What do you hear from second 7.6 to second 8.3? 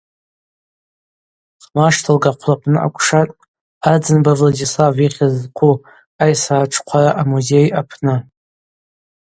апны.